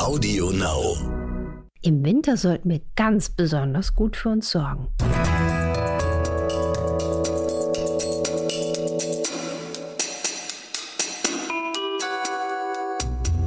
Audio 0.00 0.50
Now. 0.50 0.96
Im 1.82 2.02
Winter 2.02 2.38
sollten 2.38 2.70
wir 2.70 2.80
ganz 2.96 3.28
besonders 3.28 3.94
gut 3.94 4.16
für 4.16 4.30
uns 4.30 4.50
sorgen. 4.50 4.88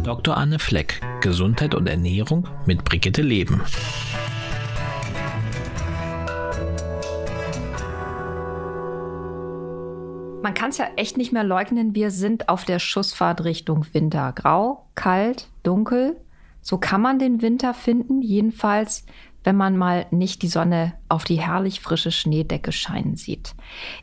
Dr. 0.04 0.38
Anne 0.38 0.60
Fleck, 0.60 1.02
Gesundheit 1.22 1.74
und 1.74 1.90
Ernährung 1.90 2.48
mit 2.68 2.86
Brigitte 2.86 3.24
Leben. 3.24 3.64
Man 10.44 10.54
kann 10.54 10.70
es 10.70 10.78
ja 10.78 10.86
echt 10.98 11.18
nicht 11.18 11.34
mehr 11.34 11.44
leugnen, 11.44 11.96
wir 11.96 12.12
sind 12.12 12.48
auf 12.48 12.64
der 12.64 12.78
Schussfahrt 12.78 13.44
Richtung 13.44 13.88
Winter. 13.94 14.32
Grau, 14.34 14.86
kalt, 14.94 15.48
dunkel. 15.64 16.16
So 16.64 16.80
kann 16.80 17.02
man 17.02 17.20
den 17.20 17.44
Winter 17.44 17.76
finden, 17.76 18.24
jedenfalls 18.24 19.06
wenn 19.44 19.56
man 19.56 19.78
mal 19.78 20.06
nicht 20.12 20.42
die 20.42 20.48
Sonne 20.48 20.94
auf 21.10 21.24
die 21.24 21.40
herrlich 21.40 21.82
frische 21.82 22.12
Schneedecke 22.12 22.72
scheinen 22.72 23.16
sieht. 23.16 23.56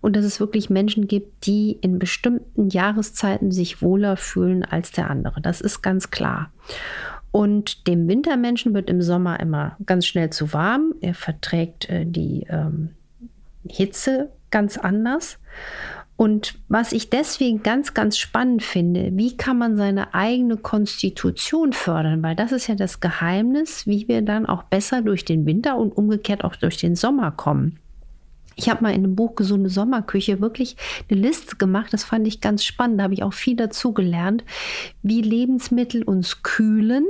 und 0.00 0.16
dass 0.16 0.24
es 0.24 0.40
wirklich 0.40 0.70
Menschen 0.70 1.08
gibt, 1.08 1.46
die 1.46 1.72
in 1.80 1.98
bestimmten 1.98 2.70
Jahreszeiten 2.70 3.50
sich 3.50 3.82
wohler 3.82 4.16
fühlen 4.16 4.64
als 4.64 4.92
der 4.92 5.10
andere. 5.10 5.40
Das 5.40 5.60
ist 5.60 5.82
ganz 5.82 6.10
klar. 6.10 6.50
Und 7.30 7.86
dem 7.86 8.08
Wintermenschen 8.08 8.74
wird 8.74 8.88
im 8.88 9.02
Sommer 9.02 9.38
immer 9.40 9.76
ganz 9.84 10.06
schnell 10.06 10.30
zu 10.30 10.52
warm. 10.52 10.94
Er 11.00 11.14
verträgt 11.14 11.88
äh, 11.88 12.04
die 12.06 12.46
ähm, 12.48 12.90
Hitze 13.68 14.30
ganz 14.50 14.78
anders. 14.78 15.38
Und 16.16 16.58
was 16.68 16.90
ich 16.90 17.10
deswegen 17.10 17.62
ganz, 17.62 17.94
ganz 17.94 18.18
spannend 18.18 18.64
finde, 18.64 19.10
wie 19.12 19.36
kann 19.36 19.56
man 19.56 19.76
seine 19.76 20.14
eigene 20.14 20.56
Konstitution 20.56 21.72
fördern? 21.72 22.24
Weil 22.24 22.34
das 22.34 22.50
ist 22.50 22.66
ja 22.66 22.74
das 22.74 22.98
Geheimnis, 22.98 23.86
wie 23.86 24.08
wir 24.08 24.22
dann 24.22 24.44
auch 24.44 24.64
besser 24.64 25.00
durch 25.02 25.24
den 25.24 25.46
Winter 25.46 25.76
und 25.76 25.96
umgekehrt 25.96 26.42
auch 26.42 26.56
durch 26.56 26.76
den 26.76 26.96
Sommer 26.96 27.30
kommen. 27.30 27.78
Ich 28.58 28.68
habe 28.68 28.82
mal 28.82 28.92
in 28.92 29.02
dem 29.02 29.14
Buch 29.14 29.36
Gesunde 29.36 29.70
Sommerküche 29.70 30.40
wirklich 30.40 30.76
eine 31.08 31.20
Liste 31.20 31.54
gemacht. 31.54 31.92
Das 31.92 32.02
fand 32.02 32.26
ich 32.26 32.40
ganz 32.40 32.64
spannend. 32.64 32.98
Da 32.98 33.04
habe 33.04 33.14
ich 33.14 33.22
auch 33.22 33.32
viel 33.32 33.54
dazu 33.54 33.92
gelernt, 33.92 34.42
wie 35.00 35.22
Lebensmittel 35.22 36.02
uns 36.02 36.42
kühlen 36.42 37.06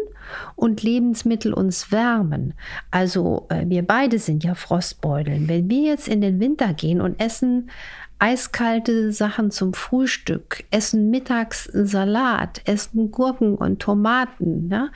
und 0.57 0.83
Lebensmittel 0.83 1.53
uns 1.53 1.93
wärmen. 1.93 2.55
Also 2.91 3.47
äh, 3.51 3.65
wir 3.67 3.87
beide 3.87 4.19
sind 4.19 4.45
ja 4.45 4.55
Frostbeuteln. 4.55 5.49
Wenn 5.49 5.69
wir 5.71 5.83
jetzt 5.83 6.09
in 6.09 6.21
den 6.21 6.41
Winter 6.41 6.73
gehen 6.75 7.01
und 7.01 7.21
essen 7.21 7.71
eiskalte 8.19 9.13
Sachen 9.13 9.51
zum 9.51 9.75
Frühstück, 9.75 10.65
essen 10.71 11.11
mittags 11.11 11.65
Salat, 11.65 12.61
essen 12.65 13.11
Gurken 13.11 13.55
und 13.55 13.81
Tomaten, 13.81 14.69
ja, 14.71 14.89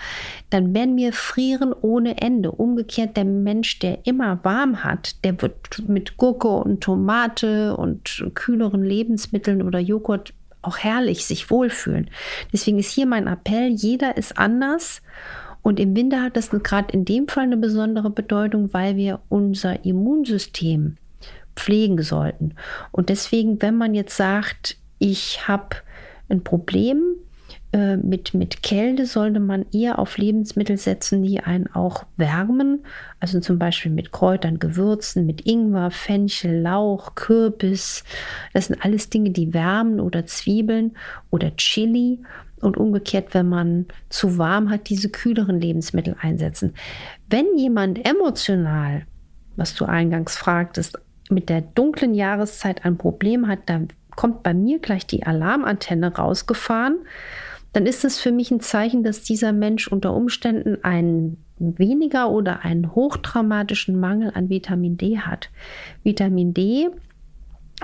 dann 0.50 0.75
werden 0.75 0.97
wir 0.97 1.12
frieren 1.12 1.72
ohne 1.72 2.21
Ende. 2.21 2.50
Umgekehrt, 2.50 3.16
der 3.16 3.25
Mensch, 3.25 3.78
der 3.78 4.06
immer 4.06 4.41
warm 4.42 4.82
hat, 4.82 5.25
der 5.25 5.41
wird 5.41 5.88
mit 5.88 6.16
Gurke 6.16 6.48
und 6.48 6.82
Tomate 6.82 7.76
und 7.76 8.25
kühleren 8.34 8.82
Lebensmitteln 8.82 9.62
oder 9.62 9.78
Joghurt 9.78 10.34
auch 10.62 10.78
herrlich 10.78 11.27
sich 11.27 11.50
wohlfühlen. 11.50 12.11
Deswegen 12.53 12.78
ist 12.78 12.93
hier 12.93 13.06
mein 13.06 13.27
Appell, 13.27 13.69
jeder 13.69 14.17
ist 14.17 14.39
anders. 14.39 15.03
Und 15.62 15.78
im 15.78 15.95
Winter 15.95 16.23
hat 16.23 16.37
das 16.37 16.50
gerade 16.50 16.93
in 16.93 17.05
dem 17.05 17.28
Fall 17.28 17.45
eine 17.45 17.56
besondere 17.56 18.11
Bedeutung, 18.11 18.72
weil 18.72 18.97
wir 18.97 19.21
unser 19.28 19.84
Immunsystem 19.84 20.97
pflegen 21.55 22.03
sollten. 22.03 22.55
Und 22.91 23.09
deswegen, 23.09 23.62
wenn 23.62 23.77
man 23.77 23.95
jetzt 23.95 24.17
sagt, 24.17 24.77
ich 24.99 25.47
habe 25.47 25.77
ein 26.28 26.43
Problem 26.43 27.17
äh, 27.72 27.97
mit, 27.97 28.34
mit 28.34 28.62
Kälte, 28.62 29.06
sollte 29.06 29.41
man 29.41 29.65
eher 29.72 29.99
auf 29.99 30.19
Lebensmittel 30.19 30.77
setzen, 30.77 31.22
die 31.22 31.41
einen 31.41 31.69
auch 31.69 32.05
wärmen. 32.19 32.84
Also 33.19 33.41
zum 33.41 33.59
Beispiel 33.59 33.91
mit 33.91 34.12
Kräutern, 34.12 34.59
Gewürzen, 34.59 35.25
mit 35.25 35.47
Ingwer, 35.47 35.91
Fenchel, 35.91 36.60
Lauch, 36.60 37.15
Kürbis. 37.15 38.05
Das 38.53 38.66
sind 38.66 38.84
alles 38.84 39.09
Dinge, 39.09 39.31
die 39.31 39.55
wärmen 39.55 40.00
oder 40.00 40.27
Zwiebeln 40.27 40.93
oder 41.31 41.56
Chili. 41.56 42.21
Und 42.60 42.77
umgekehrt, 42.77 43.33
wenn 43.33 43.49
man 43.49 43.87
zu 44.09 44.39
warm 44.39 44.71
hat, 44.71 44.91
diese 44.91 45.09
kühleren 45.09 45.59
Lebensmittel 45.59 46.15
einsetzen. 46.21 46.75
Wenn 47.28 47.56
jemand 47.56 48.06
emotional, 48.06 49.06
was 49.56 49.75
du 49.75 49.87
eingangs 49.87 50.37
fragtest, 50.37 50.99
mit 51.31 51.49
der 51.49 51.62
dunklen 51.62 52.15
Jahreszeit 52.15 52.84
ein 52.84 52.99
Problem 52.99 53.49
hat, 53.49 53.60
dann 53.66 53.89
kommt 54.15 54.43
bei 54.43 54.53
mir 54.54 54.78
gleich 54.78 55.06
die 55.06 55.25
Alarmantenne 55.25 56.15
rausgefahren, 56.15 56.99
dann 57.72 57.87
ist 57.87 58.05
es 58.05 58.21
für 58.21 58.33
mich 58.33 58.50
ein 58.50 58.60
Zeichen, 58.60 59.03
dass 59.03 59.22
dieser 59.22 59.53
Mensch 59.53 59.88
unter 59.88 60.15
Umständen 60.15 60.83
einen 60.84 61.43
weniger 61.59 62.31
oder 62.31 62.65
einen 62.65 62.94
hochtraumatischen 62.94 63.99
Mangel 63.99 64.33
an 64.34 64.49
Vitamin 64.49 64.97
D 64.97 65.19
hat. 65.19 65.50
Vitamin 66.03 66.53
D 66.53 66.91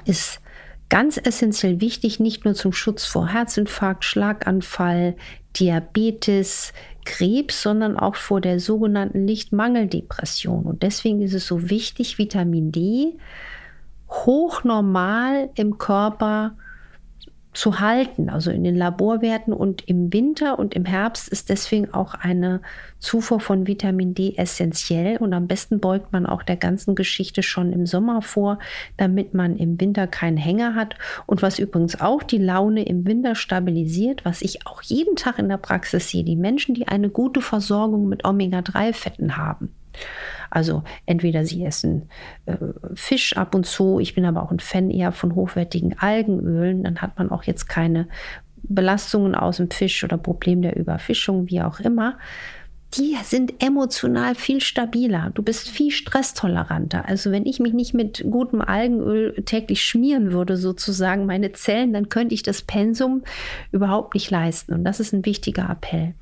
ist 0.05 0.40
ganz 0.88 1.19
essentiell 1.23 1.81
wichtig, 1.81 2.20
nicht 2.20 2.44
nur 2.44 2.55
zum 2.55 2.73
Schutz 2.73 3.05
vor 3.05 3.29
Herzinfarkt, 3.29 4.05
Schlaganfall, 4.05 5.17
Diabetes, 5.56 6.73
Krebs, 7.05 7.62
sondern 7.62 7.96
auch 7.96 8.17
vor 8.17 8.40
der 8.40 8.61
sogenannten 8.61 9.26
Lichtmangeldepression. 9.26 10.64
Und 10.64 10.82
deswegen 10.82 11.23
ist 11.23 11.35
es 11.35 11.46
so 11.46 11.70
wichtig, 11.70 12.19
Vitamin 12.19 12.73
D 12.73 13.17
hochnormal 14.08 15.50
im 15.55 15.79
Körper 15.79 16.56
zu 16.56 16.68
halten, 17.81 18.29
also 18.29 18.50
in 18.50 18.65
den 18.65 18.77
Laborwerten. 18.77 19.53
Und 19.53 19.89
im 19.89 20.12
Winter 20.12 20.59
und 20.59 20.75
im 20.75 20.85
Herbst 20.85 21.29
ist 21.29 21.49
deswegen 21.49 21.93
auch 21.93 22.15
eine 22.15 22.61
Zufuhr 22.99 23.41
von 23.41 23.67
Vitamin 23.67 24.15
D 24.15 24.35
essentiell. 24.37 25.17
Und 25.19 25.33
am 25.33 25.47
besten 25.47 25.81
beugt 25.81 26.12
man 26.12 26.27
auch 26.27 26.43
der 26.43 26.56
ganzen 26.56 26.95
Geschichte 26.95 27.43
schon 27.43 27.73
im 27.73 27.87
Sommer 27.87 28.23
vor, 28.23 28.59
damit 28.97 29.35
man 29.35 29.56
im 29.56 29.81
Winter 29.81 30.06
keinen 30.06 30.37
Hänger 30.37 30.75
hat. 30.75 30.97
Und 31.27 31.43
was 31.43 31.59
übrigens 31.59 32.00
auch 32.00 32.23
die 32.23 32.39
Laune 32.39 32.85
im 32.85 33.06
Winter 33.06 33.35
stabilisiert, 33.35 34.25
was 34.25 34.43
ich 34.43 34.67
auch 34.67 34.83
jeden 34.83 35.17
Tag 35.17 35.39
in 35.39 35.49
der 35.49 35.59
Praxis 35.59 36.11
sehe, 36.11 36.25
die 36.25 36.37
Menschen, 36.37 36.75
die 36.75 36.89
eine 36.89 37.11
gute 37.11 37.41
Versorgung 37.41 38.09
mit 38.09 38.25
Omega-3-Fetten 38.25 39.37
haben 39.37 39.75
Also 40.50 40.83
entweder 41.06 41.45
sie 41.45 41.65
essen 41.65 42.09
äh, 42.47 42.56
Fisch 42.95 43.37
ab 43.37 43.55
und 43.55 43.67
zu, 43.67 43.99
ich 44.00 44.15
bin 44.15 44.25
aber 44.25 44.43
auch 44.43 44.50
ein 44.50 44.61
Fan 44.61 44.91
eher 44.91 45.12
von 45.12 45.35
hochwertigen 45.35 45.99
Algenölen, 45.99 46.85
dann 46.85 47.03
hat 47.03 47.19
man 47.19 47.31
auch 47.31 47.45
jetzt 47.45 47.69
keine 47.69 48.09
Belastungen 48.62 49.35
aus 49.35 49.59
dem 49.59 49.71
Fisch 49.71 50.03
oder 50.05 50.19
Problem 50.19 50.62
der 50.62 50.77
Überfischung, 50.77 51.49
wie 51.49 51.62
auch 51.62 51.81
immer 51.81 52.19
die 52.94 53.17
sind 53.23 53.62
emotional 53.62 54.35
viel 54.35 54.61
stabiler. 54.61 55.31
Du 55.35 55.43
bist 55.43 55.69
viel 55.69 55.90
stresstoleranter. 55.90 57.06
Also 57.06 57.31
wenn 57.31 57.44
ich 57.44 57.61
mich 57.61 57.75
nicht 57.75 57.93
mit 57.93 58.25
gutem 58.31 58.62
Algenöl 58.62 59.35
täglich 59.44 59.82
schmieren 59.82 60.32
würde, 60.32 60.56
sozusagen 60.56 61.26
meine 61.26 61.52
Zellen, 61.52 61.93
dann 61.93 62.08
könnte 62.08 62.35
ich 62.35 62.43
das 62.43 62.62
Pensum 62.62 63.23
überhaupt 63.73 64.14
nicht 64.14 64.31
leisten. 64.31 64.73
Und 64.73 64.85
das 64.85 65.00
ist 65.00 65.12
ein 65.12 65.26
wichtiger 65.26 65.69
Appell. 65.69 66.14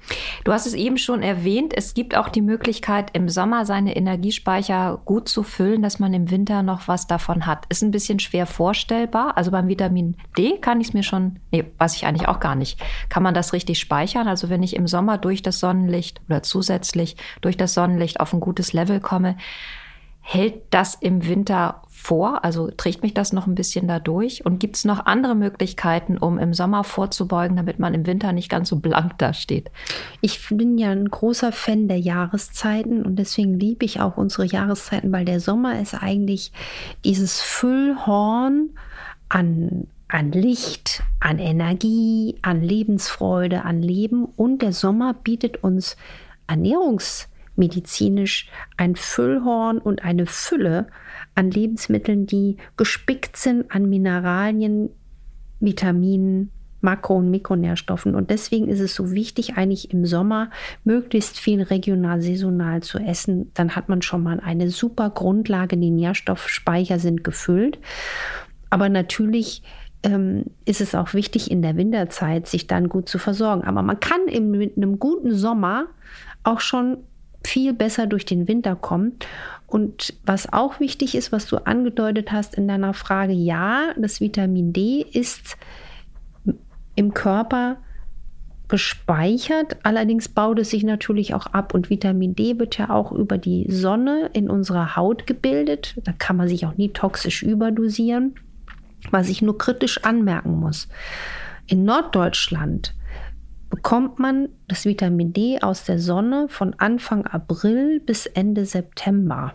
Du 0.45 0.53
hast 0.53 0.67
es 0.67 0.75
eben 0.75 0.99
schon 0.99 1.23
erwähnt, 1.23 1.73
es 1.77 1.95
gibt 1.95 2.17
auch 2.17 2.29
die 2.29 2.43
Möglichkeit, 2.43 3.11
im 3.13 3.29
Sommer 3.29 3.65
seine 3.65 3.95
Energiespeicher 3.95 5.01
gut 5.05 5.29
zu 5.29 5.45
füllen, 5.45 5.83
dass 5.83 6.01
man 6.01 6.15
im 6.15 6.33
Winter 6.33 6.65
noch 6.65 6.89
was 6.89 7.07
davon 7.07 7.47
hat. 7.47 7.65
Ist 7.69 7.83
ein 7.83 7.93
bisschen 7.93 8.19
schwer 8.19 8.47
vorstellbar. 8.47 9.37
Also 9.37 9.53
beim 9.53 9.69
Vitamin 9.69 10.17
D 10.37 10.59
kann 10.59 10.81
ich 10.81 10.89
es 10.89 10.95
mir 10.95 11.05
schon, 11.05 11.39
nee, 11.53 11.65
weiß 11.79 11.95
ich 11.95 12.07
eigentlich 12.07 12.29
auch 12.29 12.41
gar 12.41 12.57
nicht. 12.57 12.81
Kann 13.09 13.23
man 13.23 13.35
das 13.35 13.53
richtig 13.53 13.79
speichern? 13.79 14.27
Also 14.27 14.51
wenn 14.51 14.65
ich 14.65 14.75
im 14.75 14.89
Sommer 14.89 15.17
durch 15.17 15.43
das 15.43 15.61
Sonnenlicht 15.61 16.21
oder 16.29 16.43
zu 16.43 16.56
zusätzlich 16.57 17.17
durch 17.43 17.59
das 17.59 17.75
Sonnenlicht 17.75 18.19
auf 18.19 18.33
ein 18.33 18.41
gutes 18.41 18.73
Level 18.73 18.99
komme. 19.01 19.37
Hält 20.23 20.63
das 20.71 20.95
im 20.95 21.27
Winter 21.27 21.83
vor? 21.89 22.45
Also 22.45 22.71
trägt 22.71 23.03
mich 23.03 23.13
das 23.13 23.35
noch 23.35 23.47
ein 23.47 23.55
bisschen 23.55 23.87
dadurch? 23.87 24.45
Und 24.47 24.59
gibt 24.59 24.77
es 24.77 24.87
noch 24.87 25.05
andere 25.05 25.35
Möglichkeiten, 25.35 26.17
um 26.17 26.39
im 26.39 26.55
Sommer 26.55 26.83
vorzubeugen, 26.83 27.59
damit 27.59 27.79
man 27.79 27.93
im 27.93 28.07
Winter 28.07 28.33
nicht 28.33 28.49
ganz 28.49 28.71
so 28.71 28.77
blank 28.77 29.19
dasteht? 29.19 29.71
Ich 30.23 30.49
bin 30.49 30.79
ja 30.79 30.91
ein 30.91 31.11
großer 31.11 31.53
Fan 31.53 31.89
der 31.89 32.01
Jahreszeiten 32.01 33.05
und 33.05 33.17
deswegen 33.17 33.61
liebe 33.61 33.85
ich 33.85 34.01
auch 34.01 34.17
unsere 34.17 34.47
Jahreszeiten, 34.47 35.13
weil 35.13 35.27
der 35.27 35.39
Sommer 35.39 35.79
ist 35.79 35.95
eigentlich 35.95 36.53
dieses 37.05 37.43
Füllhorn 37.43 38.71
an 39.29 39.87
an 40.09 40.31
Licht, 40.33 41.03
an 41.21 41.39
Energie, 41.39 42.37
an 42.43 42.63
Lebensfreude, 42.63 43.65
an 43.65 43.83
Leben 43.83 44.25
und 44.25 44.63
der 44.63 44.73
Sommer 44.73 45.15
bietet 45.15 45.63
uns 45.65 45.97
ernährungsmedizinisch 46.47 48.49
ein 48.77 48.97
Füllhorn 48.97 49.79
und 49.79 50.05
eine 50.05 50.27
Fülle 50.27 50.89
an 51.35 51.51
Lebensmitteln, 51.51 52.27
die 52.27 52.57
gespickt 52.77 53.37
sind 53.37 53.71
an 53.71 53.89
Mineralien, 53.89 54.91
Vitaminen, 55.61 56.51
Makro- 56.81 57.17
und 57.17 57.31
Mikronährstoffen. 57.31 58.15
Und 58.15 58.31
deswegen 58.31 58.69
ist 58.69 58.81
es 58.81 58.95
so 58.95 59.13
wichtig, 59.13 59.57
eigentlich 59.57 59.93
im 59.93 60.07
Sommer 60.07 60.51
möglichst 60.85 61.39
viel 61.39 61.63
regional, 61.63 62.23
saisonal 62.23 62.83
zu 62.83 62.99
essen. 62.99 63.51
Dann 63.55 63.75
hat 63.75 63.89
man 63.89 64.03
schon 64.03 64.23
mal 64.23 64.41
eine 64.41 64.71
super 64.71 65.11
Grundlage. 65.11 65.77
Die 65.77 65.91
Nährstoffspeicher 65.91 66.99
sind 66.99 67.25
gefüllt. 67.25 67.79
Aber 68.71 68.89
natürlich 68.89 69.63
ist 70.65 70.81
es 70.81 70.95
auch 70.95 71.15
wichtig, 71.15 71.51
in 71.51 71.63
der 71.63 71.77
Winterzeit 71.77 72.47
sich 72.47 72.69
dann 72.69 72.89
gut 72.89 73.09
zu 73.09 73.19
versorgen. 73.19 73.65
Aber 73.65 73.83
man 73.83 73.99
kann 73.99 74.29
im, 74.29 74.53
mit 74.53 74.77
einem 74.77 75.01
guten 75.01 75.35
Sommer 75.35 75.87
auch 76.45 76.61
schon 76.61 76.99
viel 77.45 77.73
besser 77.73 78.07
durch 78.07 78.25
den 78.25 78.47
Winter 78.49 78.77
kommen. 78.77 79.15
Und 79.67 80.15
was 80.25 80.53
auch 80.53 80.79
wichtig 80.79 81.15
ist, 81.15 81.33
was 81.33 81.47
du 81.47 81.57
angedeutet 81.59 82.31
hast 82.31 82.55
in 82.55 82.69
deiner 82.69 82.95
Frage, 82.95 83.33
ja, 83.33 83.95
das 83.99 84.21
Vitamin 84.21 84.73
D 84.73 85.05
ist 85.13 85.57
im 86.95 87.13
Körper 87.13 87.79
gespeichert, 88.69 89.77
allerdings 89.85 90.29
baut 90.29 90.59
es 90.59 90.71
sich 90.71 90.83
natürlich 90.83 91.35
auch 91.35 91.47
ab 91.47 91.73
und 91.73 91.89
Vitamin 91.89 92.35
D 92.35 92.59
wird 92.59 92.79
ja 92.79 92.91
auch 92.91 93.13
über 93.13 93.39
die 93.39 93.67
Sonne 93.71 94.31
in 94.33 94.51
unserer 94.51 94.97
Haut 94.97 95.27
gebildet. 95.27 95.95
Da 96.03 96.13
kann 96.13 96.37
man 96.37 96.49
sich 96.49 96.67
auch 96.67 96.77
nie 96.77 96.89
toxisch 96.89 97.43
überdosieren. 97.43 98.35
Was 99.11 99.29
ich 99.29 99.43
nur 99.43 99.59
kritisch 99.59 100.05
anmerken 100.05 100.59
muss, 100.59 100.89
in 101.67 101.85
Norddeutschland 101.85 102.95
bekommt 103.69 104.19
man 104.19 104.49
das 104.69 104.85
Vitamin 104.85 105.33
D 105.33 105.61
aus 105.61 105.85
der 105.85 105.99
Sonne 105.99 106.47
von 106.49 106.75
Anfang 106.79 107.27
April 107.27 108.01
bis 108.01 108.27
Ende 108.27 108.65
September. 108.65 109.55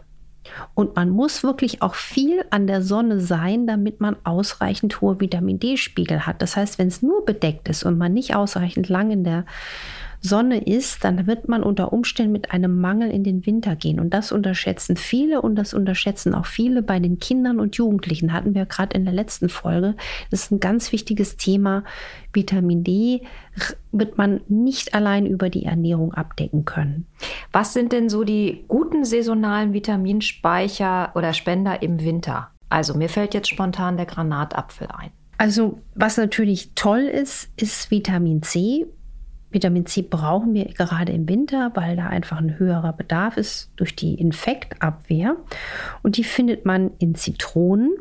Und 0.74 0.96
man 0.96 1.10
muss 1.10 1.44
wirklich 1.44 1.82
auch 1.82 1.96
viel 1.96 2.44
an 2.50 2.68
der 2.68 2.82
Sonne 2.82 3.20
sein, 3.20 3.68
damit 3.68 4.02
man 4.02 4.18
ausreichend 4.24 5.00
hohe 5.00 5.20
Vitamin 5.20 5.60
D-Spiegel 5.60 6.26
hat. 6.26 6.42
Das 6.42 6.58
heißt, 6.58 6.80
wenn 6.80 6.88
es 6.88 7.02
nur 7.02 7.26
bedeckt 7.26 7.70
ist 7.70 7.84
und 7.84 7.98
man 7.98 8.14
nicht 8.14 8.36
ausreichend 8.36 8.90
lang 8.90 9.12
in 9.12 9.24
der 9.24 9.46
Sonne 10.22 10.64
ist, 10.64 11.04
dann 11.04 11.26
wird 11.26 11.50
man 11.50 11.64
unter 11.64 11.92
Umständen 11.92 12.32
mit 12.32 12.52
einem 12.52 12.80
Mangel 12.80 13.10
in 13.10 13.24
den 13.24 13.46
Winter 13.48 13.76
gehen. 13.76 14.00
Und 14.00 14.14
das 14.14 14.32
unterschätzen 14.32 14.96
viele 14.96 15.42
und 15.42 15.56
das 15.56 15.74
unterschätzen 15.74 16.36
auch 16.36 16.46
viele 16.46 16.84
bei 16.84 17.00
den 17.00 17.18
Kindern 17.18 17.60
und 17.60 17.76
Jugendlichen. 17.76 18.32
Hatten 18.32 18.54
wir 18.54 18.68
gerade 18.68 18.96
in 18.96 19.04
der 19.04 19.14
letzten 19.16 19.50
Folge. 19.50 19.96
Das 20.30 20.44
ist 20.44 20.52
ein 20.52 20.60
ganz 20.60 20.92
wichtiges 20.92 21.38
Thema. 21.38 21.84
Vitamin 22.34 22.84
D 22.84 23.24
wird 23.92 24.18
man 24.20 24.42
nicht 24.48 24.94
allein 24.94 25.26
über 25.26 25.50
die 25.50 25.66
Ernährung 25.66 26.14
abdecken 26.14 26.66
können. 26.66 27.08
Was 27.52 27.74
sind 27.74 27.92
denn 27.92 28.08
so 28.08 28.24
die 28.24 28.64
guten 28.68 29.04
saisonalen 29.04 29.74
Vitaminspeicher 29.74 31.12
oder 31.16 31.34
Spender 31.34 31.82
im 31.82 32.00
Winter? 32.04 32.52
Also 32.70 32.94
mir 32.94 33.10
fällt 33.10 33.34
jetzt 33.34 33.50
spontan 33.50 33.98
der 33.98 34.06
Granatapfel 34.06 34.88
ein. 34.88 35.10
Also 35.38 35.82
was 35.96 36.18
natürlich 36.18 36.74
toll 36.76 37.02
ist, 37.02 37.50
ist 37.58 37.90
Vitamin 37.90 38.44
C. 38.44 38.86
Vitamin 39.52 39.86
C 39.86 40.02
brauchen 40.02 40.54
wir 40.54 40.66
gerade 40.66 41.12
im 41.12 41.28
Winter, 41.28 41.72
weil 41.76 41.96
da 41.96 42.08
einfach 42.08 42.38
ein 42.38 42.58
höherer 42.58 42.94
Bedarf 42.94 43.38
ist 43.38 43.72
durch 43.76 43.96
die 43.96 44.16
Infektabwehr. 44.16 45.36
Und 46.04 46.18
die 46.18 46.24
findet 46.24 46.66
man 46.66 46.92
in 47.00 47.16
Zitronen 47.16 47.92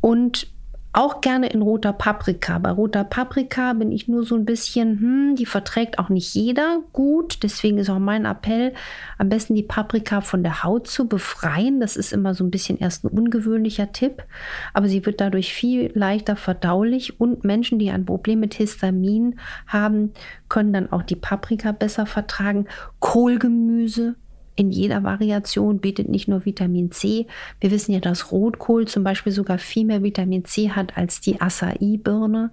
und 0.00 0.53
auch 0.94 1.20
gerne 1.20 1.48
in 1.48 1.60
roter 1.60 1.92
Paprika. 1.92 2.58
Bei 2.58 2.70
roter 2.70 3.02
Paprika 3.02 3.72
bin 3.72 3.90
ich 3.90 4.06
nur 4.06 4.24
so 4.24 4.36
ein 4.36 4.44
bisschen, 4.44 5.00
hm, 5.00 5.36
die 5.36 5.44
verträgt 5.44 5.98
auch 5.98 6.08
nicht 6.08 6.34
jeder 6.34 6.82
gut. 6.92 7.42
Deswegen 7.42 7.78
ist 7.78 7.90
auch 7.90 7.98
mein 7.98 8.24
Appell, 8.24 8.72
am 9.18 9.28
besten 9.28 9.54
die 9.56 9.64
Paprika 9.64 10.20
von 10.20 10.42
der 10.42 10.62
Haut 10.62 10.86
zu 10.86 11.08
befreien. 11.08 11.80
Das 11.80 11.96
ist 11.96 12.12
immer 12.12 12.34
so 12.34 12.44
ein 12.44 12.50
bisschen 12.50 12.78
erst 12.78 13.04
ein 13.04 13.08
ungewöhnlicher 13.08 13.92
Tipp. 13.92 14.24
Aber 14.72 14.88
sie 14.88 15.04
wird 15.04 15.20
dadurch 15.20 15.52
viel 15.52 15.90
leichter 15.94 16.36
verdaulich. 16.36 17.20
Und 17.20 17.44
Menschen, 17.44 17.78
die 17.80 17.90
ein 17.90 18.06
Problem 18.06 18.40
mit 18.40 18.54
Histamin 18.54 19.40
haben, 19.66 20.12
können 20.48 20.72
dann 20.72 20.92
auch 20.92 21.02
die 21.02 21.16
Paprika 21.16 21.72
besser 21.72 22.06
vertragen. 22.06 22.66
Kohlgemüse 23.00 24.14
in 24.56 24.70
jeder 24.70 25.02
Variation 25.02 25.78
bietet 25.78 26.08
nicht 26.08 26.28
nur 26.28 26.44
Vitamin 26.44 26.90
C. 26.92 27.26
Wir 27.60 27.70
wissen 27.70 27.92
ja, 27.92 28.00
dass 28.00 28.30
Rotkohl 28.30 28.86
zum 28.86 29.02
Beispiel 29.02 29.32
sogar 29.32 29.58
viel 29.58 29.84
mehr 29.84 30.02
Vitamin 30.02 30.44
C 30.44 30.70
hat 30.70 30.96
als 30.96 31.20
die 31.20 31.40
Acai-Birne. 31.40 32.50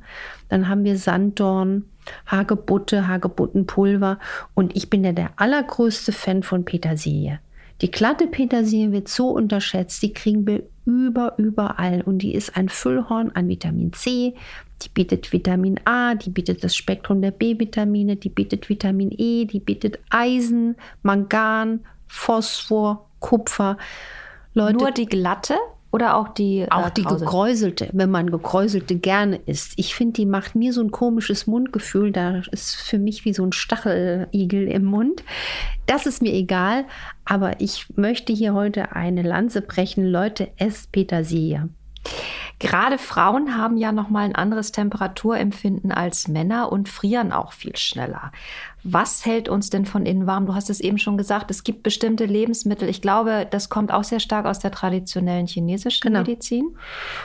Dann 0.49 0.67
haben 0.67 0.83
wir 0.83 0.97
Sanddorn, 0.97 1.85
Hagebutte, 2.25 3.07
Hagebuttenpulver. 3.07 4.19
Und 4.55 4.75
ich 4.75 4.89
bin 4.89 5.03
ja 5.03 5.11
der 5.11 5.31
allergrößte 5.35 6.11
Fan 6.11 6.43
von 6.43 6.65
Petersilie. 6.65 7.39
Die 7.81 7.91
glatte 7.91 8.27
Petersilie 8.27 8.91
wird 8.91 9.07
so 9.07 9.29
unterschätzt, 9.29 10.01
die 10.03 10.13
kriegen 10.13 10.45
wir 10.45 10.63
über, 10.85 11.35
überall. 11.37 12.01
Und 12.01 12.19
die 12.19 12.33
ist 12.33 12.55
ein 12.55 12.69
Füllhorn 12.69 13.31
an 13.31 13.47
Vitamin 13.47 13.93
C, 13.93 14.35
die 14.81 14.89
bietet 14.89 15.31
Vitamin 15.31 15.79
A, 15.85 16.15
die 16.15 16.29
bietet 16.29 16.63
das 16.63 16.75
Spektrum 16.75 17.21
der 17.21 17.31
B-Vitamine, 17.31 18.15
die 18.15 18.29
bietet 18.29 18.69
Vitamin 18.69 19.11
E, 19.17 19.45
die 19.45 19.59
bietet 19.59 19.99
Eisen, 20.09 20.75
Mangan, 21.03 21.81
Phosphor, 22.07 23.07
Kupfer. 23.19 23.77
Leute, 24.53 24.77
Nur 24.77 24.91
die 24.91 25.05
glatte 25.05 25.55
oder 25.91 26.15
auch 26.15 26.29
die 26.29 26.65
Auch 26.69 26.87
äh, 26.87 26.91
die 26.95 27.03
gekräuselte, 27.03 27.89
wenn 27.91 28.09
man 28.09 28.31
gekräuselte 28.31 28.95
gerne 28.95 29.37
isst. 29.45 29.73
Ich 29.75 29.93
finde, 29.93 30.13
die 30.13 30.25
macht 30.25 30.55
mir 30.55 30.73
so 30.73 30.81
ein 30.81 30.91
komisches 30.91 31.47
Mundgefühl. 31.47 32.11
Da 32.11 32.41
ist 32.51 32.75
für 32.75 32.97
mich 32.97 33.25
wie 33.25 33.33
so 33.33 33.45
ein 33.45 33.51
Stacheligel 33.51 34.67
im 34.67 34.85
Mund. 34.85 35.23
Das 35.85 36.05
ist 36.05 36.21
mir 36.21 36.33
egal, 36.33 36.85
aber 37.25 37.59
ich 37.59 37.87
möchte 37.97 38.31
hier 38.31 38.53
heute 38.53 38.95
eine 38.95 39.21
Lanze 39.21 39.61
brechen. 39.61 40.05
Leute, 40.05 40.51
esst 40.57 40.91
Petersilie. 40.91 41.69
Gerade 42.61 42.99
Frauen 42.99 43.57
haben 43.57 43.75
ja 43.75 43.91
noch 43.91 44.09
mal 44.09 44.23
ein 44.23 44.35
anderes 44.35 44.71
Temperaturempfinden 44.71 45.91
als 45.91 46.27
Männer 46.27 46.71
und 46.71 46.89
frieren 46.89 47.31
auch 47.31 47.53
viel 47.53 47.75
schneller. 47.75 48.31
Was 48.83 49.25
hält 49.25 49.49
uns 49.49 49.71
denn 49.71 49.87
von 49.87 50.05
innen 50.05 50.27
warm? 50.27 50.45
Du 50.45 50.53
hast 50.53 50.69
es 50.69 50.79
eben 50.79 50.99
schon 50.99 51.17
gesagt, 51.17 51.49
es 51.49 51.63
gibt 51.63 51.81
bestimmte 51.81 52.25
Lebensmittel. 52.25 52.87
Ich 52.87 53.01
glaube, 53.01 53.47
das 53.49 53.69
kommt 53.69 53.91
auch 53.91 54.03
sehr 54.03 54.19
stark 54.19 54.45
aus 54.45 54.59
der 54.59 54.69
traditionellen 54.69 55.47
chinesischen 55.47 56.03
genau. 56.03 56.19
Medizin. 56.19 56.77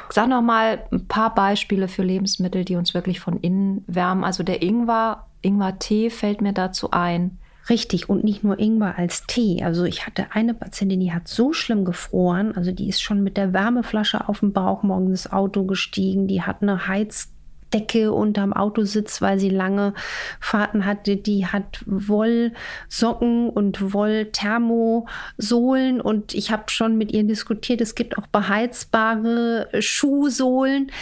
Sag 0.08 0.30
noch 0.30 0.40
mal 0.40 0.84
ein 0.90 1.06
paar 1.06 1.34
Beispiele 1.34 1.88
für 1.88 2.02
Lebensmittel, 2.02 2.64
die 2.64 2.76
uns 2.76 2.94
wirklich 2.94 3.20
von 3.20 3.38
innen 3.38 3.84
wärmen. 3.86 4.24
Also 4.24 4.42
der 4.42 4.62
Ingwer, 4.62 5.26
Ingwer-Tee 5.42 6.08
fällt 6.08 6.40
mir 6.40 6.54
dazu 6.54 6.92
ein. 6.92 7.36
Richtig, 7.68 8.08
und 8.08 8.22
nicht 8.22 8.44
nur 8.44 8.58
Ingwer 8.58 8.96
als 8.96 9.26
Tee. 9.26 9.62
Also 9.64 9.84
ich 9.84 10.06
hatte 10.06 10.26
eine 10.30 10.54
Patientin, 10.54 11.00
die 11.00 11.12
hat 11.12 11.26
so 11.26 11.52
schlimm 11.52 11.84
gefroren, 11.84 12.56
also 12.56 12.70
die 12.70 12.88
ist 12.88 13.02
schon 13.02 13.22
mit 13.22 13.36
der 13.36 13.52
Wärmeflasche 13.52 14.28
auf 14.28 14.40
dem 14.40 14.52
Bauch 14.52 14.84
morgens 14.84 15.26
ins 15.26 15.32
Auto 15.32 15.64
gestiegen, 15.64 16.28
die 16.28 16.42
hat 16.42 16.62
eine 16.62 16.86
Heiz 16.86 17.32
Decke 17.72 18.12
unterm 18.12 18.52
Autositz, 18.52 19.20
weil 19.20 19.40
sie 19.40 19.50
lange 19.50 19.92
Fahrten 20.40 20.86
hatte. 20.86 21.16
Die 21.16 21.46
hat 21.46 21.82
Wollsocken 21.86 23.50
und 23.50 23.92
Wollthermosohlen 23.92 26.00
und 26.00 26.32
ich 26.34 26.52
habe 26.52 26.64
schon 26.68 26.96
mit 26.96 27.12
ihr 27.12 27.24
diskutiert, 27.24 27.80
es 27.80 27.94
gibt 27.94 28.18
auch 28.18 28.26
beheizbare 28.28 29.68
Schuhsohlen. 29.80 30.92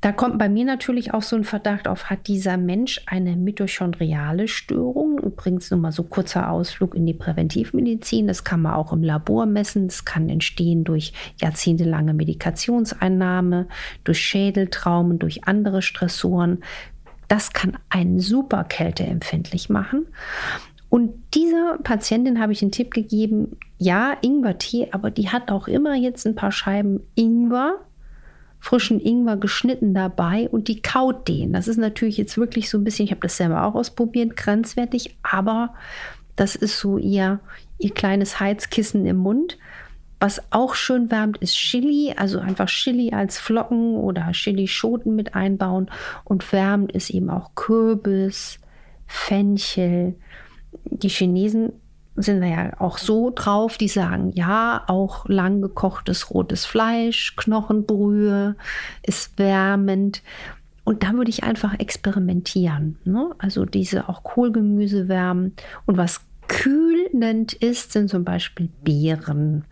Da 0.00 0.12
kommt 0.12 0.38
bei 0.38 0.48
mir 0.48 0.64
natürlich 0.64 1.12
auch 1.12 1.20
so 1.20 1.36
ein 1.36 1.44
Verdacht 1.44 1.86
auf, 1.86 2.08
hat 2.08 2.26
dieser 2.26 2.56
Mensch 2.56 3.02
eine 3.04 3.36
mitochondriale 3.36 4.48
Störung? 4.48 5.18
Übrigens 5.18 5.70
nur 5.70 5.78
mal 5.78 5.92
so 5.92 6.04
kurzer 6.04 6.50
Ausflug 6.50 6.94
in 6.94 7.04
die 7.04 7.12
Präventivmedizin. 7.12 8.26
Das 8.26 8.42
kann 8.42 8.62
man 8.62 8.74
auch 8.74 8.94
im 8.94 9.02
Labor 9.02 9.44
messen. 9.44 9.88
Das 9.88 10.06
kann 10.06 10.30
entstehen 10.30 10.84
durch 10.84 11.12
jahrzehntelange 11.38 12.14
Medikationseinnahme, 12.14 13.68
durch 14.04 14.20
Schädeltraumen, 14.20 15.18
durch 15.18 15.44
andere 15.44 15.82
Stressoren. 15.82 16.64
Das 17.28 17.52
kann 17.52 17.76
einen 17.90 18.20
super 18.20 18.64
kälteempfindlich 18.64 19.68
machen. 19.68 20.06
Und 20.88 21.12
dieser 21.34 21.78
Patientin 21.82 22.40
habe 22.40 22.52
ich 22.52 22.62
einen 22.62 22.72
Tipp 22.72 22.90
gegeben, 22.90 23.58
ja, 23.76 24.16
Ingwertee, 24.22 24.88
aber 24.92 25.10
die 25.10 25.28
hat 25.28 25.50
auch 25.50 25.68
immer 25.68 25.94
jetzt 25.94 26.26
ein 26.26 26.34
paar 26.34 26.52
Scheiben 26.52 27.00
Ingwer 27.14 27.78
frischen 28.60 29.00
Ingwer 29.00 29.36
geschnitten 29.36 29.94
dabei 29.94 30.48
und 30.50 30.68
die 30.68 30.82
kaut 30.82 31.26
den. 31.26 31.52
Das 31.52 31.66
ist 31.66 31.78
natürlich 31.78 32.18
jetzt 32.18 32.36
wirklich 32.36 32.68
so 32.68 32.78
ein 32.78 32.84
bisschen, 32.84 33.06
ich 33.06 33.10
habe 33.10 33.22
das 33.22 33.36
selber 33.36 33.64
auch 33.64 33.74
ausprobiert, 33.74 34.36
grenzwertig, 34.36 35.16
aber 35.22 35.74
das 36.36 36.54
ist 36.54 36.78
so 36.78 36.98
ihr, 36.98 37.40
ihr 37.78 37.92
kleines 37.92 38.38
Heizkissen 38.38 39.06
im 39.06 39.16
Mund. 39.16 39.58
Was 40.20 40.42
auch 40.52 40.74
schön 40.74 41.10
wärmt, 41.10 41.38
ist 41.38 41.54
Chili, 41.54 42.12
also 42.14 42.40
einfach 42.40 42.66
Chili 42.66 43.12
als 43.14 43.38
Flocken 43.38 43.96
oder 43.96 44.32
Chilischoten 44.32 45.16
mit 45.16 45.34
einbauen. 45.34 45.90
Und 46.24 46.52
wärmt 46.52 46.92
ist 46.92 47.08
eben 47.08 47.30
auch 47.30 47.54
Kürbis, 47.54 48.58
Fenchel. 49.06 50.14
Die 50.84 51.08
Chinesen 51.08 51.72
sind 52.22 52.40
wir 52.40 52.48
ja 52.48 52.80
auch 52.80 52.98
so 52.98 53.30
drauf, 53.34 53.76
die 53.76 53.88
sagen, 53.88 54.32
ja, 54.34 54.84
auch 54.86 55.28
lang 55.28 55.60
gekochtes 55.60 56.30
rotes 56.30 56.64
Fleisch, 56.64 57.36
Knochenbrühe 57.36 58.56
ist 59.02 59.38
wärmend. 59.38 60.22
Und 60.84 61.02
da 61.02 61.12
würde 61.12 61.30
ich 61.30 61.44
einfach 61.44 61.78
experimentieren. 61.78 62.98
Ne? 63.04 63.30
Also 63.38 63.64
diese 63.64 64.08
auch 64.08 64.22
Kohlgemüse 64.22 65.08
wärmen. 65.08 65.54
Und 65.86 65.96
was 65.96 66.22
kühlend 66.48 67.52
ist, 67.52 67.92
sind 67.92 68.10
zum 68.10 68.24
Beispiel 68.24 68.70
Beeren, 68.82 69.64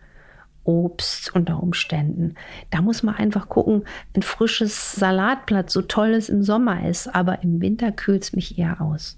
Obst 0.63 1.35
unter 1.35 1.61
Umständen. 1.61 2.35
Da 2.69 2.81
muss 2.81 3.03
man 3.03 3.15
einfach 3.15 3.49
gucken, 3.49 3.83
ein 4.15 4.21
frisches 4.21 4.93
Salatblatt, 4.93 5.69
so 5.69 5.81
toll 5.81 6.09
es 6.09 6.29
im 6.29 6.43
Sommer 6.43 6.87
ist, 6.87 7.13
aber 7.13 7.43
im 7.43 7.59
Winter 7.59 7.91
kühlt 7.91 8.23
es 8.23 8.33
mich 8.33 8.57
eher 8.57 8.79
aus. 8.79 9.17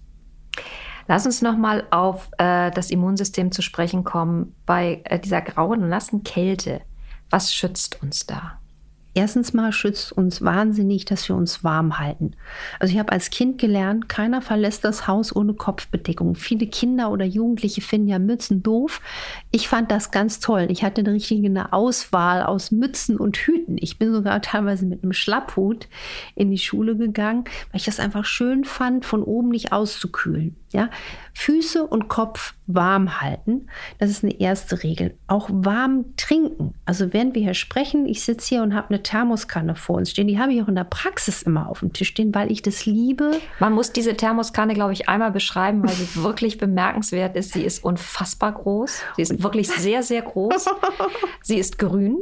Lass 1.08 1.26
uns 1.26 1.42
nochmal 1.42 1.86
auf 1.92 2.30
äh, 2.38 2.72
das 2.72 2.92
Immunsystem 2.92 3.52
zu 3.52 3.62
sprechen 3.62 4.04
kommen 4.04 4.56
bei 4.66 5.02
äh, 5.06 5.20
dieser 5.20 5.42
grauen 5.42 5.84
und 5.84 5.90
nassen 5.90 6.24
Kälte. 6.24 6.82
Was 7.30 7.54
schützt 7.54 8.02
uns 8.02 8.26
da? 8.26 8.62
Erstens 9.14 9.52
mal 9.52 9.74
schützt 9.74 10.14
uns 10.14 10.42
wahnsinnig, 10.42 11.04
dass 11.04 11.28
wir 11.28 11.36
uns 11.36 11.66
warm 11.66 12.00
halten. 12.00 12.32
Also 12.80 12.94
ich 12.94 13.00
habe 13.00 13.12
als 13.12 13.30
Kind 13.30 13.58
gelernt, 13.58 14.08
keiner 14.08 14.42
verlässt 14.42 14.86
das 14.86 15.06
Haus 15.06 15.36
ohne 15.36 15.54
Kopfbedeckung. 15.54 16.36
Viele 16.36 16.66
Kinder 16.68 17.12
oder 17.12 17.26
Jugendliche 17.26 17.82
finden 17.82 18.08
ja 18.08 18.20
Mützen 18.20 18.64
doof. 18.64 19.02
Ich 19.52 19.68
fand 19.68 19.92
das 19.92 20.12
ganz 20.12 20.40
toll. 20.40 20.68
Ich 20.70 20.86
hatte 20.86 21.02
eine 21.02 21.12
richtige 21.12 21.74
Auswahl 21.74 22.44
aus 22.44 22.72
Mützen 22.72 23.18
und 23.18 23.36
Hüten. 23.36 23.76
Ich 23.82 24.00
bin 24.00 24.14
sogar 24.14 24.42
teilweise 24.42 24.86
mit 24.86 25.04
einem 25.04 25.12
Schlapphut 25.12 25.90
in 26.36 26.50
die 26.50 26.58
Schule 26.58 26.96
gegangen, 26.96 27.44
weil 27.72 27.82
ich 27.82 27.86
das 27.86 28.00
einfach 28.00 28.24
schön 28.24 28.64
fand, 28.64 29.04
von 29.04 29.24
oben 29.24 29.50
nicht 29.50 29.74
auszukühlen. 29.74 30.56
Ja, 30.72 30.90
Füße 31.34 31.86
und 31.86 32.08
Kopf 32.08 32.54
warm 32.68 33.22
halten. 33.22 33.68
Das 34.00 34.10
ist 34.10 34.24
eine 34.24 34.40
erste 34.40 34.84
Regel. 34.84 35.18
Auch 35.28 35.50
warm 35.52 36.16
trinken. 36.18 36.74
Also 36.86 37.14
während 37.14 37.36
wir 37.36 37.42
hier 37.42 37.54
sprechen, 37.54 38.06
ich 38.06 38.24
sitze 38.24 38.50
hier 38.50 38.64
und 38.64 38.74
habe 38.74 38.90
eine 38.90 39.04
Thermoskanne 39.04 39.76
vor 39.76 39.98
uns 39.98 40.12
stehen. 40.12 40.28
Die 40.28 40.40
habe 40.40 40.54
ich 40.54 40.62
auch 40.62 40.68
in 40.68 40.76
der 40.76 40.86
Praxis 40.86 41.42
immer 41.42 41.70
auf 41.70 41.80
dem 41.80 41.94
Tisch 41.94 42.10
stehen, 42.10 42.34
weil 42.34 42.52
ich 42.52 42.62
das 42.62 42.86
liebe. 42.86 43.32
Man 43.60 43.74
muss 43.74 43.92
diese 43.92 44.16
Thermoskanne, 44.16 44.74
glaube 44.74 44.94
ich, 44.94 45.10
einmal 45.10 45.32
beschreiben, 45.32 45.84
weil 45.84 45.94
sie 45.94 46.16
wirklich 46.24 46.58
bemerkenswert 46.58 47.36
ist. 47.36 47.54
Sie 47.54 47.64
ist 47.64 47.84
unfassbar 47.84 48.54
groß. 48.54 49.02
Sie 49.18 49.22
ist 49.22 49.44
wirklich 49.44 49.70
sehr, 49.70 50.04
sehr 50.04 50.22
groß. 50.22 50.68
Sie 51.44 51.58
ist 51.58 51.78
grün. 51.78 52.18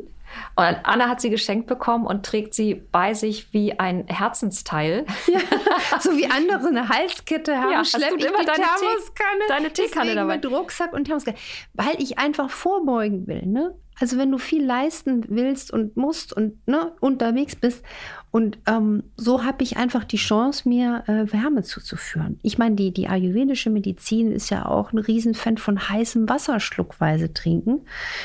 Und 0.56 0.78
Anna 0.84 1.08
hat 1.10 1.22
sie 1.22 1.30
geschenkt 1.30 1.68
bekommen 1.68 2.06
und 2.06 2.26
trägt 2.26 2.54
sie 2.54 2.76
bei 2.76 3.14
sich 3.14 3.54
wie 3.54 3.80
ein 3.80 4.06
Herzensteil. 4.08 5.06
Ja, 5.28 5.40
so 6.00 6.12
wie 6.18 6.30
andere 6.30 6.68
eine 6.68 6.90
Halskette 6.90 7.58
haben, 7.58 7.72
ja, 7.72 7.86
schleppe 7.86 8.18
ich 8.18 8.26
immer 8.26 8.40
die 8.40 8.46
deine 8.46 8.64
Thermoskanne. 8.64 9.40
Tee, 9.40 9.48
deine 9.48 9.74
Teekanne 9.74 10.16
dabei. 10.16 10.36
mit 10.36 10.46
Rucksack 10.46 10.94
und 10.94 11.06
Thermoskanne. 11.06 11.38
Weil 11.74 12.02
ich 12.02 12.20
einfach 12.20 12.50
vorbeugen 12.50 13.28
will. 13.28 13.46
Ne? 13.46 13.76
Also 14.00 14.18
wenn 14.18 14.32
du 14.32 14.38
viel 14.38 14.66
leisten 14.66 15.26
willst 15.30 15.72
und 15.72 15.98
musst 15.98 16.34
und 16.34 16.66
ne, 16.68 16.92
unterwegs 17.00 17.56
bist. 17.56 17.84
Und 18.32 18.60
ähm, 18.68 19.04
so 19.18 19.44
habe 19.44 19.64
ich 19.64 19.78
einfach 19.78 20.04
die 20.04 20.18
Chance, 20.18 20.70
mir 20.70 21.04
äh, 21.08 21.32
Wärme 21.34 21.64
zuzuführen. 21.64 22.40
Ich 22.44 22.58
meine, 22.58 22.76
die, 22.76 22.92
die 22.92 23.08
ayurvedische 23.08 23.70
Medizin 23.70 24.32
ist 24.32 24.50
ja 24.50 24.66
auch 24.66 24.94
ein 24.94 25.00
Riesenfan 25.00 25.58
von 25.58 25.90
heißem 25.90 26.30
Wasser 26.30 26.60
schluckweise 26.60 27.34
trinken. 27.34 27.82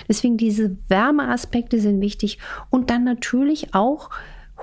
Deswegen 0.09 0.37
diese 0.37 0.77
Wärmeaspekte 0.89 1.81
sind 1.81 2.01
wichtig. 2.01 2.39
Und 2.71 2.91
dann 2.91 3.05
natürlich 3.05 3.75
auch 3.75 4.11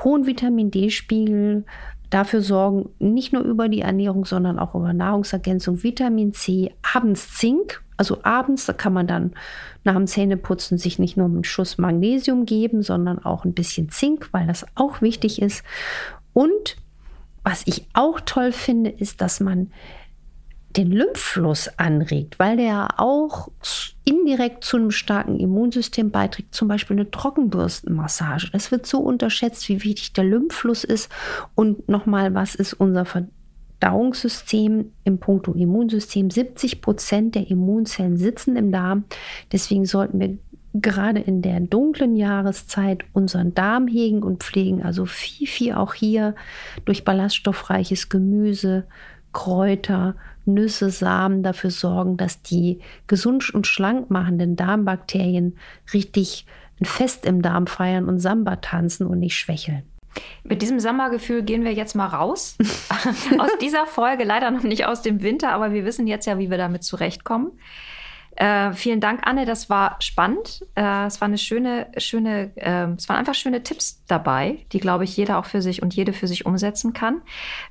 hohen 0.04 0.26
Vitamin 0.26 0.72
D-Spiegel, 0.72 1.66
dafür 2.12 2.42
sorgen, 2.42 2.90
nicht 3.00 3.34
nur 3.34 3.42
über 3.42 3.70
die 3.70 3.82
Ernährung, 3.82 4.26
sondern 4.26 4.60
auch 4.60 4.76
über 4.76 4.94
Nahrungsergänzung, 4.94 5.82
Vitamin 5.82 6.34
C, 6.34 6.72
abends 6.94 7.34
Zink. 7.36 7.82
Also 8.02 8.18
abends, 8.24 8.66
da 8.66 8.74
kann 8.74 8.94
man 8.94 9.06
dann 9.06 9.34
nach 9.84 9.94
dem 9.94 10.08
Zähneputzen 10.08 10.80
sich 10.80 10.98
nicht 10.98 11.18
nur 11.18 11.28
einen 11.28 11.44
Schuss 11.44 11.78
Magnesium 11.78 12.48
geben, 12.48 12.82
sondern 12.82 13.24
auch 13.24 13.46
ein 13.46 13.54
bisschen 13.54 13.92
Zink, 13.92 14.30
weil 14.32 14.48
das 14.48 14.66
auch 14.74 15.04
wichtig 15.04 15.40
ist. 15.40 15.64
Und 16.34 16.78
was 17.44 17.62
ich 17.68 17.86
auch 17.94 18.20
toll 18.20 18.54
finde, 18.54 18.90
ist, 18.90 19.22
dass 19.22 19.40
man 19.40 19.72
den 20.76 20.92
Lymphfluss 20.92 21.70
anregt, 21.78 22.40
weil 22.40 22.58
der 22.58 23.00
auch 23.00 23.50
indirekt 24.04 24.64
zu 24.64 24.78
einem 24.78 24.90
starken 24.90 25.40
Immunsystem 25.40 26.10
beiträgt, 26.10 26.56
zum 26.56 26.68
Beispiel 26.68 26.96
eine 26.96 27.12
Trockenbürstenmassage. 27.12 28.50
Das 28.52 28.72
wird 28.72 28.88
so 28.88 28.98
unterschätzt, 28.98 29.70
wie 29.70 29.84
wichtig 29.84 30.14
der 30.14 30.24
Lymphfluss 30.24 30.84
ist. 30.84 31.12
Und 31.54 31.88
nochmal, 31.88 32.34
was 32.34 32.56
ist 32.56 32.74
unser 32.74 33.06
Verdauungssystem 33.82 34.92
im 35.04 35.18
Punkto 35.18 35.54
Immunsystem? 35.54 36.30
70 36.30 36.82
Prozent 36.82 37.36
der 37.36 37.50
Immunzellen 37.50 38.18
sitzen 38.18 38.56
im 38.56 38.72
Darm. 38.72 39.06
Deswegen 39.52 39.86
sollten 39.86 40.20
wir 40.20 40.38
gerade 40.74 41.20
in 41.20 41.42
der 41.42 41.60
dunklen 41.60 42.16
Jahreszeit 42.16 43.04
unseren 43.12 43.54
Darm 43.54 43.88
hegen 43.88 44.24
und 44.24 44.44
pflegen. 44.44 44.84
Also 44.84 45.06
viel, 45.06 45.48
viel 45.48 45.74
auch 45.74 45.96
hier 45.96 46.36
durch 46.86 47.04
ballaststoffreiches 47.04 48.10
Gemüse, 48.10 48.86
Kräuter, 49.34 50.16
Nüsse, 50.46 50.90
Samen 50.90 51.42
dafür 51.44 51.72
sorgen, 51.72 52.18
dass 52.18 52.42
die 52.42 52.80
gesund 53.08 53.54
und 53.54 53.66
schlank 53.66 54.10
machenden 54.12 54.56
Darmbakterien 54.56 55.58
richtig 55.94 56.46
ein 56.80 56.86
Fest 56.86 57.26
im 57.26 57.42
Darm 57.42 57.68
feiern 57.68 58.08
und 58.08 58.20
Samba 58.20 58.58
tanzen 58.58 59.08
und 59.08 59.20
nicht 59.20 59.36
schwächeln. 59.36 59.84
Mit 60.44 60.62
diesem 60.62 60.80
Sommergefühl 60.80 61.44
gehen 61.44 61.64
wir 61.64 61.74
jetzt 61.74 61.96
mal 61.96 62.08
raus. 62.08 62.58
aus 63.40 63.52
dieser 63.62 63.86
Folge, 63.86 64.24
leider 64.24 64.52
noch 64.52 64.64
nicht 64.64 64.86
aus 64.86 65.02
dem 65.02 65.22
Winter, 65.22 65.52
aber 65.52 65.72
wir 65.72 65.86
wissen 65.86 66.08
jetzt 66.08 66.26
ja, 66.26 66.38
wie 66.38 66.50
wir 66.50 66.58
damit 66.58 66.84
zurechtkommen. 66.84 67.52
Äh, 68.36 68.74
vielen 68.74 69.02
Dank, 69.02 69.22
Anne. 69.24 69.46
Das 69.46 69.70
war 69.70 69.98
spannend. 70.00 70.66
Äh, 70.76 71.06
es 71.06 71.22
war 71.22 71.28
eine 71.28 71.38
schöne, 71.38 71.88
schöne, 71.98 72.52
äh, 72.56 72.88
es 72.98 73.10
waren 73.10 73.18
einfach 73.18 73.36
schöne 73.36 73.62
Tipps 73.64 74.04
dabei, 74.08 74.66
die, 74.72 74.80
glaube 74.80 75.04
ich, 75.04 75.16
jeder 75.18 75.38
auch 75.38 75.46
für 75.46 75.62
sich 75.62 75.84
und 75.84 75.94
jede 75.94 76.14
für 76.14 76.28
sich 76.28 76.46
umsetzen 76.46 76.94
kann. 76.94 77.22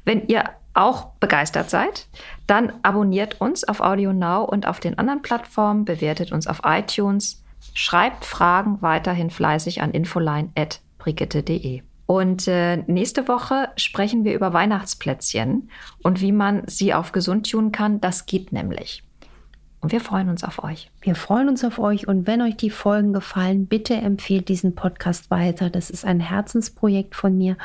Wenn 0.04 0.26
ihr 0.28 0.44
auch 0.74 1.06
begeistert 1.18 1.70
seid, 1.70 2.06
dann 2.46 2.72
abonniert 2.82 3.40
uns 3.40 3.64
auf 3.64 3.80
Audio 3.80 4.12
Now 4.12 4.44
und 4.44 4.66
auf 4.66 4.80
den 4.80 4.98
anderen 4.98 5.22
Plattformen, 5.22 5.84
bewertet 5.84 6.30
uns 6.30 6.46
auf 6.46 6.60
iTunes, 6.64 7.42
schreibt 7.74 8.24
Fragen 8.24 8.80
weiterhin 8.80 9.30
fleißig 9.30 9.82
an 9.82 9.90
infoline.brigitte.de. 9.90 11.82
Und 12.10 12.48
äh, 12.48 12.78
nächste 12.88 13.28
Woche 13.28 13.68
sprechen 13.76 14.24
wir 14.24 14.34
über 14.34 14.52
Weihnachtsplätzchen 14.52 15.70
und 16.02 16.20
wie 16.20 16.32
man 16.32 16.66
sie 16.66 16.92
auf 16.92 17.12
gesund 17.12 17.48
tun 17.48 17.70
kann. 17.70 18.00
Das 18.00 18.26
geht 18.26 18.50
nämlich. 18.50 19.04
Und 19.80 19.92
wir 19.92 20.00
freuen 20.00 20.28
uns 20.28 20.42
auf 20.42 20.64
euch. 20.64 20.90
Wir 21.02 21.14
freuen 21.14 21.48
uns 21.48 21.62
auf 21.62 21.78
euch 21.78 22.08
und 22.08 22.26
wenn 22.26 22.42
euch 22.42 22.56
die 22.56 22.70
Folgen 22.70 23.12
gefallen, 23.12 23.68
bitte 23.68 23.94
empfehlt 23.94 24.48
diesen 24.48 24.74
Podcast 24.74 25.30
weiter. 25.30 25.70
Das 25.70 25.88
ist 25.88 26.04
ein 26.04 26.18
Herzensprojekt 26.18 27.14
von 27.14 27.38
mir 27.38 27.56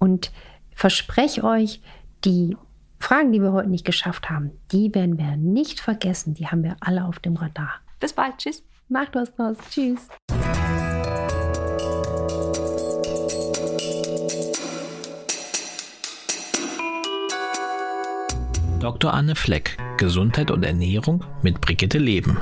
und 0.00 0.32
verspreche 0.74 1.44
euch, 1.44 1.80
die 2.24 2.56
Fragen, 2.98 3.30
die 3.30 3.40
wir 3.40 3.52
heute 3.52 3.70
nicht 3.70 3.86
geschafft 3.86 4.30
haben, 4.30 4.50
die 4.72 4.92
werden 4.96 5.16
wir 5.16 5.36
nicht 5.36 5.78
vergessen. 5.78 6.34
Die 6.34 6.48
haben 6.48 6.64
wir 6.64 6.74
alle 6.80 7.04
auf 7.04 7.20
dem 7.20 7.36
Radar. 7.36 7.74
Bis 8.00 8.12
bald. 8.12 8.38
Tschüss. 8.38 8.64
Macht 8.88 9.14
was 9.14 9.32
draus. 9.32 9.58
Tschüss. 9.70 10.08
Dr. 18.96 19.12
Anne 19.12 19.34
Fleck, 19.34 19.76
Gesundheit 19.98 20.50
und 20.50 20.64
Ernährung 20.64 21.22
mit 21.42 21.60
Brigitte 21.60 21.98
Leben. 21.98 22.38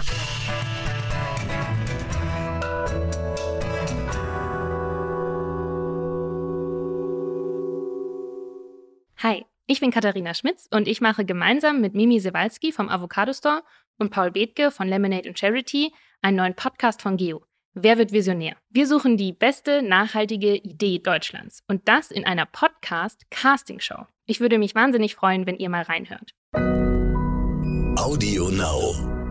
Hi, 9.18 9.44
ich 9.66 9.80
bin 9.80 9.90
Katharina 9.90 10.32
Schmitz 10.32 10.68
und 10.70 10.86
ich 10.86 11.00
mache 11.00 11.24
gemeinsam 11.24 11.80
mit 11.80 11.96
Mimi 11.96 12.20
Sewalski 12.20 12.70
vom 12.70 12.88
Avocado 12.88 13.32
Store 13.32 13.64
und 13.98 14.12
Paul 14.12 14.30
Bethke 14.30 14.70
von 14.70 14.86
Lemonade 14.86 15.30
and 15.30 15.36
Charity 15.36 15.92
einen 16.22 16.36
neuen 16.36 16.54
Podcast 16.54 17.02
von 17.02 17.16
Geo. 17.16 17.44
Wer 17.72 17.98
wird 17.98 18.12
Visionär? 18.12 18.56
Wir 18.70 18.86
suchen 18.86 19.16
die 19.16 19.32
beste 19.32 19.82
nachhaltige 19.82 20.54
Idee 20.54 21.00
Deutschlands 21.00 21.64
und 21.66 21.88
das 21.88 22.12
in 22.12 22.24
einer 22.24 22.46
Podcast-Casting-Show. 22.46 24.06
Ich 24.26 24.38
würde 24.38 24.58
mich 24.58 24.76
wahnsinnig 24.76 25.16
freuen, 25.16 25.48
wenn 25.48 25.56
ihr 25.56 25.68
mal 25.68 25.82
reinhört. 25.82 26.34
Audio 26.56 28.48
Now. 28.48 29.23